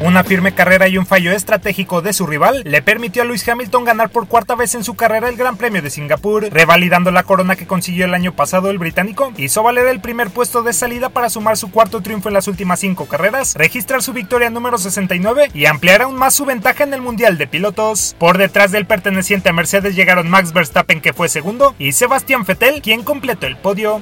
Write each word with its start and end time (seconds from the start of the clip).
Una 0.00 0.22
firme 0.22 0.54
carrera 0.54 0.86
y 0.86 0.96
un 0.96 1.06
fallo 1.06 1.32
estratégico 1.32 2.02
de 2.02 2.12
su 2.12 2.24
rival 2.24 2.62
le 2.64 2.82
permitió 2.82 3.22
a 3.22 3.24
Lewis 3.24 3.48
Hamilton 3.48 3.84
ganar 3.84 4.10
por 4.10 4.28
cuarta 4.28 4.54
vez 4.54 4.76
en 4.76 4.84
su 4.84 4.94
carrera 4.94 5.28
el 5.28 5.36
Gran 5.36 5.56
Premio 5.56 5.82
de 5.82 5.90
Singapur, 5.90 6.48
revalidando 6.52 7.10
la 7.10 7.24
corona 7.24 7.56
que 7.56 7.66
consiguió 7.66 8.04
el 8.04 8.14
año 8.14 8.32
pasado 8.32 8.70
el 8.70 8.78
británico. 8.78 9.32
Hizo 9.36 9.64
valer 9.64 9.88
el 9.88 10.00
primer 10.00 10.30
puesto 10.30 10.62
de 10.62 10.72
salida 10.72 11.08
para 11.08 11.30
sumar 11.30 11.56
su 11.56 11.72
cuarto 11.72 12.00
triunfo 12.00 12.28
en 12.28 12.34
las 12.34 12.46
últimas 12.46 12.78
cinco 12.78 13.06
carreras, 13.06 13.56
registrar 13.56 14.00
su 14.00 14.12
victoria 14.12 14.50
número 14.50 14.78
69 14.78 15.50
y 15.52 15.66
ampliar 15.66 16.02
aún 16.02 16.14
más 16.14 16.32
su 16.32 16.44
ventaja 16.44 16.84
en 16.84 16.94
el 16.94 17.02
Mundial 17.02 17.36
de 17.36 17.48
Pilotos. 17.48 18.14
Por 18.20 18.38
detrás 18.38 18.70
del 18.70 18.86
perteneciente 18.86 19.48
a 19.48 19.52
Mercedes 19.52 19.96
llegaron 19.96 20.30
Max 20.30 20.52
Verstappen 20.52 21.00
que 21.00 21.12
fue 21.12 21.28
segundo 21.28 21.74
y 21.76 21.90
Sebastián 21.90 22.44
Vettel 22.44 22.82
quien 22.82 23.02
completó 23.02 23.48
el 23.48 23.56
podio. 23.56 24.00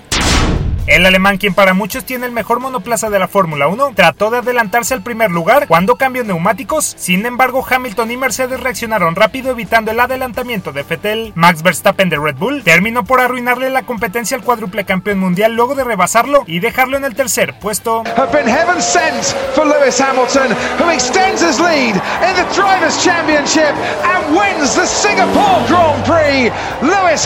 El 0.87 1.05
alemán, 1.05 1.37
quien 1.37 1.53
para 1.53 1.75
muchos 1.75 2.05
tiene 2.05 2.27
el 2.27 2.33
mejor 2.33 2.61
monoplaza 2.61 3.11
de 3.11 3.19
la 3.19 3.27
Fórmula 3.27 3.67
1, 3.67 3.95
trató 3.97 4.31
de 4.31 4.39
adelantarse 4.39 4.95
al 4.95 5.03
primer 5.03 5.33
lugar 5.33 5.67
cuando 5.67 5.97
cambió 5.97 6.23
neumáticos. 6.23 6.95
Sin 6.97 7.27
embargo, 7.27 7.67
Hamilton 7.69 8.13
y 8.13 8.17
Mercedes 8.17 8.61
reaccionaron 8.61 9.17
rápido 9.17 9.51
evitando 9.51 9.91
el 9.91 9.99
adelantamiento 9.99 10.71
de 10.71 10.85
Vettel. 10.85 11.33
Max 11.35 11.65
Verstappen 11.65 12.09
de 12.09 12.19
Red 12.19 12.37
Bull 12.37 12.63
terminó 12.63 13.05
por 13.05 13.21
arruinarle 13.21 13.69
la 13.69 13.83
competencia 13.83 14.37
al 14.37 14.45
cuádruple 14.45 14.85
campeón 14.85 15.19
mundial 15.19 15.55
luego 15.55 15.75
de 15.75 15.83
rebasarlo 15.83 16.45
y 16.47 16.61
dejarlo 16.61 16.97
en 16.97 17.05
el 17.05 17.17
tercer 17.17 17.59
puesto. 17.59 18.05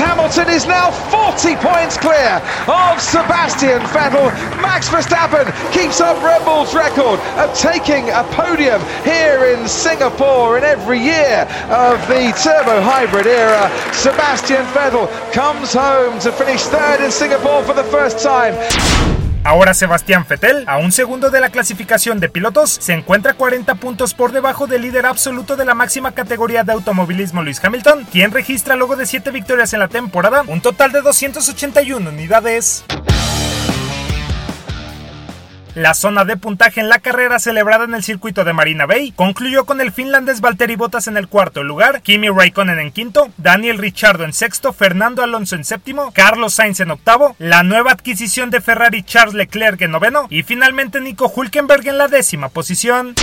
Hamilton 0.00 0.48
is 0.48 0.66
now 0.66 0.90
40 1.10 1.56
points 1.60 1.98
clear 1.98 2.40
of 2.66 3.00
Sebastian. 3.02 3.49
Sebastian 3.50 3.82
Vettel. 3.90 4.62
Max 4.62 4.88
Verstappen 4.88 5.44
keeps 5.72 6.00
up 6.00 6.22
Red 6.22 6.44
Bull's 6.44 6.72
record 6.72 7.18
of 7.36 7.52
taking 7.52 8.08
a 8.10 8.22
podium 8.30 8.80
here 9.02 9.44
in 9.46 9.66
Singapore 9.66 10.56
in 10.56 10.62
every 10.62 11.00
year 11.00 11.48
of 11.68 11.98
the 12.06 12.32
turbo 12.40 12.80
hybrid 12.80 13.26
era. 13.26 13.68
Sebastian 13.92 14.64
Vettel 14.66 15.08
comes 15.32 15.72
home 15.72 16.20
to 16.20 16.30
finish 16.30 16.62
third 16.62 17.00
in 17.04 17.10
Singapore 17.10 17.64
for 17.64 17.74
the 17.74 17.82
first 17.84 18.22
time. 18.22 18.54
Ahora 19.42 19.74
Sebastián 19.74 20.26
Vettel, 20.28 20.64
a 20.68 20.76
un 20.78 20.92
segundo 20.92 21.30
de 21.30 21.40
la 21.40 21.48
clasificación 21.48 22.20
de 22.20 22.28
pilotos, 22.28 22.70
se 22.70 22.92
encuentra 22.92 23.34
40 23.34 23.74
puntos 23.76 24.14
por 24.14 24.30
debajo 24.30 24.68
del 24.68 24.82
líder 24.82 25.06
absoluto 25.06 25.56
de 25.56 25.64
la 25.64 25.74
máxima 25.74 26.12
categoría 26.12 26.62
de 26.62 26.72
automovilismo 26.72 27.42
Luis 27.42 27.62
Hamilton, 27.64 28.06
quien 28.12 28.30
registra 28.30 28.76
luego 28.76 28.94
de 28.94 29.06
7 29.06 29.32
victorias 29.32 29.72
en 29.72 29.80
la 29.80 29.88
temporada 29.88 30.44
un 30.46 30.60
total 30.60 30.92
de 30.92 31.00
281 31.00 32.10
unidades. 32.10 32.84
La 35.80 35.94
zona 35.94 36.26
de 36.26 36.36
puntaje 36.36 36.78
en 36.80 36.90
la 36.90 36.98
carrera 36.98 37.38
celebrada 37.38 37.84
en 37.84 37.94
el 37.94 38.04
circuito 38.04 38.44
de 38.44 38.52
Marina 38.52 38.84
Bay 38.84 39.12
concluyó 39.12 39.64
con 39.64 39.80
el 39.80 39.92
finlandés 39.92 40.42
Valtteri 40.42 40.76
Bottas 40.76 41.06
en 41.06 41.16
el 41.16 41.26
cuarto 41.26 41.62
lugar, 41.62 42.02
Kimi 42.02 42.28
Raikkonen 42.28 42.78
en 42.78 42.92
quinto, 42.92 43.30
Daniel 43.38 43.78
Ricciardo 43.78 44.24
en 44.24 44.34
sexto, 44.34 44.74
Fernando 44.74 45.22
Alonso 45.22 45.56
en 45.56 45.64
séptimo, 45.64 46.12
Carlos 46.12 46.52
Sainz 46.52 46.80
en 46.80 46.90
octavo, 46.90 47.34
la 47.38 47.62
nueva 47.62 47.92
adquisición 47.92 48.50
de 48.50 48.60
Ferrari 48.60 49.02
Charles 49.04 49.32
Leclerc 49.32 49.80
en 49.80 49.92
noveno 49.92 50.26
y 50.28 50.42
finalmente 50.42 51.00
Nico 51.00 51.32
Hulkenberg 51.34 51.88
en 51.88 51.96
la 51.96 52.08
décima 52.08 52.50
posición. 52.50 53.14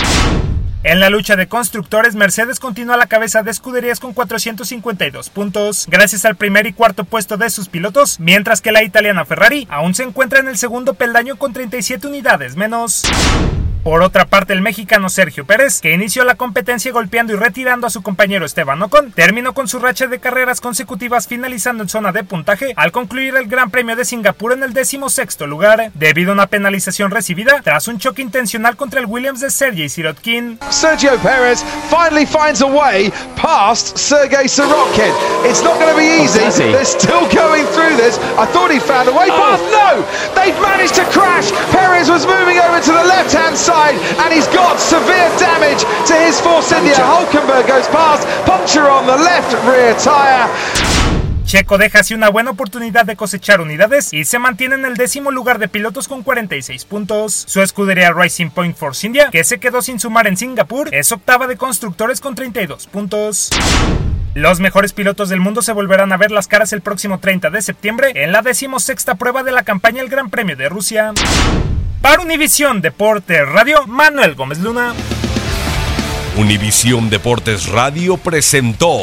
En 0.84 1.00
la 1.00 1.10
lucha 1.10 1.34
de 1.34 1.48
constructores, 1.48 2.14
Mercedes 2.14 2.60
continúa 2.60 2.94
a 2.94 2.98
la 2.98 3.08
cabeza 3.08 3.42
de 3.42 3.50
escuderías 3.50 3.98
con 3.98 4.14
452 4.14 5.28
puntos, 5.28 5.88
gracias 5.90 6.24
al 6.24 6.36
primer 6.36 6.66
y 6.66 6.72
cuarto 6.72 7.02
puesto 7.02 7.36
de 7.36 7.50
sus 7.50 7.68
pilotos, 7.68 8.20
mientras 8.20 8.60
que 8.60 8.70
la 8.70 8.84
italiana 8.84 9.24
Ferrari 9.24 9.66
aún 9.70 9.94
se 9.94 10.04
encuentra 10.04 10.38
en 10.38 10.46
el 10.46 10.56
segundo 10.56 10.94
peldaño 10.94 11.36
con 11.36 11.52
37 11.52 12.06
unidades 12.06 12.54
menos. 12.54 13.02
Por 13.88 14.02
otra 14.02 14.26
parte, 14.26 14.52
el 14.52 14.60
mexicano 14.60 15.08
Sergio 15.08 15.46
Pérez, 15.46 15.80
que 15.80 15.94
inició 15.94 16.22
la 16.22 16.34
competencia 16.34 16.92
golpeando 16.92 17.32
y 17.32 17.36
retirando 17.36 17.86
a 17.86 17.90
su 17.90 18.02
compañero 18.02 18.44
Esteban 18.44 18.82
Ocon, 18.82 19.12
terminó 19.12 19.54
con 19.54 19.66
su 19.66 19.78
racha 19.78 20.06
de 20.06 20.18
carreras 20.18 20.60
consecutivas 20.60 21.26
finalizando 21.26 21.84
en 21.84 21.88
zona 21.88 22.12
de 22.12 22.22
puntaje 22.22 22.74
al 22.76 22.92
concluir 22.92 23.34
el 23.36 23.48
Gran 23.48 23.70
Premio 23.70 23.96
de 23.96 24.04
Singapur 24.04 24.52
en 24.52 24.62
el 24.62 24.74
décimo 24.74 25.08
sexto 25.08 25.46
lugar, 25.46 25.90
debido 25.94 26.32
a 26.32 26.34
una 26.34 26.48
penalización 26.48 27.10
recibida 27.10 27.62
tras 27.64 27.88
un 27.88 27.98
choque 27.98 28.20
intencional 28.20 28.76
contra 28.76 29.00
el 29.00 29.06
Williams 29.06 29.40
de 29.40 29.48
Sergei 29.48 29.88
Sirotkin. 29.88 30.58
Sergio 30.68 31.16
Perez 31.22 31.64
finally 31.88 32.26
finds 32.26 32.60
a 32.60 32.66
way 32.66 33.10
past 33.40 33.96
Sergei 33.96 34.48
Sirotkin. 34.48 35.14
It's 35.48 35.62
not 35.62 35.80
going 35.80 35.92
to 35.92 35.96
be 35.96 36.22
easy. 36.22 36.40
They're 36.72 36.84
still 36.84 37.26
going 37.34 37.64
through 37.72 37.96
this. 37.96 38.18
I 38.36 38.44
thought 38.52 38.70
he 38.70 38.80
found 38.80 39.08
a 39.08 39.12
way 39.12 39.30
past. 39.30 39.62
No! 39.72 40.04
They've 40.34 40.60
managed 40.60 40.96
to 40.96 41.04
crash. 41.04 41.17
Perez 41.98 42.10
was 42.10 42.26
moving 42.26 42.60
over 42.60 42.80
to 42.80 42.92
the 42.92 43.04
left-hand 43.08 43.58
side 43.58 43.96
and 44.22 44.32
he's 44.32 44.46
got 44.54 44.78
severe 44.78 45.28
damage 45.36 45.82
to 46.06 46.14
his 46.14 46.40
Force 46.40 46.70
India. 46.70 46.94
Hulkenberg 46.94 47.66
goes 47.66 47.88
past, 47.88 48.24
puncture 48.46 48.88
on 48.88 49.04
the 49.04 49.16
left 49.16 49.52
rear 49.66 49.96
tyre. 49.96 50.48
Checo 51.44 51.76
deja 51.76 51.98
así 51.98 52.14
una 52.14 52.28
buena 52.28 52.52
oportunidad 52.52 53.04
de 53.04 53.16
cosechar 53.16 53.60
unidades 53.60 54.12
y 54.12 54.24
se 54.24 54.38
mantiene 54.38 54.76
en 54.76 54.84
el 54.84 54.94
décimo 54.94 55.32
lugar 55.32 55.58
de 55.58 55.66
pilotos 55.66 56.06
con 56.06 56.22
46 56.22 56.84
puntos. 56.84 57.44
Su 57.48 57.62
escudería 57.62 58.12
Racing 58.12 58.50
Point 58.50 58.76
Force 58.76 59.04
India, 59.04 59.30
que 59.32 59.42
se 59.42 59.58
quedó 59.58 59.82
sin 59.82 59.98
sumar 59.98 60.28
en 60.28 60.36
Singapur, 60.36 60.94
es 60.94 61.10
octava 61.10 61.48
de 61.48 61.56
constructores 61.56 62.20
con 62.20 62.36
32 62.36 62.86
puntos. 62.86 63.50
Los 64.34 64.60
mejores 64.60 64.92
pilotos 64.92 65.30
del 65.30 65.40
mundo 65.40 65.62
se 65.62 65.72
volverán 65.72 66.12
a 66.12 66.16
ver 66.16 66.30
las 66.30 66.46
caras 66.46 66.72
el 66.72 66.80
próximo 66.80 67.18
30 67.18 67.50
de 67.50 67.60
septiembre 67.60 68.12
en 68.14 68.30
la 68.30 68.42
decimosexta 68.42 69.16
prueba 69.16 69.42
de 69.42 69.50
la 69.50 69.64
campaña 69.64 70.00
El 70.00 70.08
Gran 70.10 70.30
Premio 70.30 70.54
de 70.54 70.68
Rusia. 70.68 71.12
Para 72.08 72.22
Univisión 72.22 72.80
Deportes 72.80 73.46
Radio, 73.46 73.86
Manuel 73.86 74.34
Gómez 74.34 74.60
Luna. 74.60 74.94
Univisión 76.38 77.10
Deportes 77.10 77.68
Radio 77.70 78.16
presentó 78.16 78.96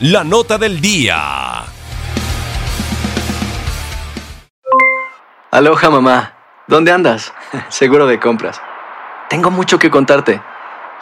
la 0.00 0.24
nota 0.24 0.58
del 0.58 0.80
día. 0.80 1.62
Aloha 5.52 5.88
mamá, 5.88 6.34
¿dónde 6.66 6.90
andas? 6.90 7.32
Seguro 7.68 8.08
de 8.08 8.18
compras. 8.18 8.60
Tengo 9.30 9.52
mucho 9.52 9.78
que 9.78 9.92
contarte. 9.92 10.42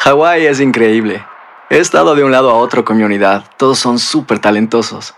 Hawái 0.00 0.44
es 0.44 0.60
increíble. 0.60 1.24
He 1.70 1.78
estado 1.78 2.14
de 2.14 2.22
un 2.22 2.32
lado 2.32 2.50
a 2.50 2.56
otro 2.56 2.84
con 2.84 2.98
mi 2.98 3.02
unidad. 3.02 3.46
Todos 3.56 3.78
son 3.78 3.98
súper 3.98 4.40
talentosos. 4.40 5.14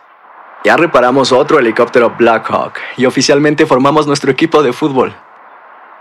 Ya 0.65 0.77
reparamos 0.77 1.33
otro 1.33 1.59
helicóptero 1.59 2.15
Blackhawk 2.17 2.75
y 2.97 3.07
oficialmente 3.07 3.67
formamos 3.67 4.07
nuestro 4.07 4.31
equipo 4.31 4.63
de 4.63 4.73
fútbol. 4.73 5.13